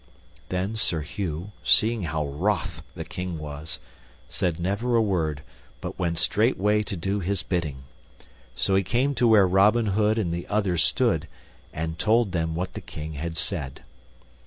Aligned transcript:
Then 0.49 0.75
Sir 0.75 1.01
Hugh, 1.01 1.51
seeing 1.63 2.05
how 2.05 2.25
wroth 2.25 2.81
the 2.95 3.05
King 3.05 3.37
was, 3.37 3.77
said 4.29 4.59
never 4.59 4.95
a 4.95 4.99
word, 5.03 5.43
but 5.79 5.99
went 5.99 6.17
straightway 6.17 6.81
to 6.81 6.97
do 6.97 7.19
his 7.19 7.43
bidding; 7.43 7.83
so 8.55 8.73
he 8.73 8.81
came 8.81 9.13
to 9.13 9.27
where 9.27 9.47
Robin 9.47 9.85
Hood 9.93 10.17
and 10.17 10.31
the 10.31 10.47
other 10.47 10.75
stood, 10.75 11.27
and 11.71 11.99
told 11.99 12.31
them 12.31 12.55
what 12.55 12.73
the 12.73 12.81
King 12.81 13.13
had 13.13 13.37
said. 13.37 13.83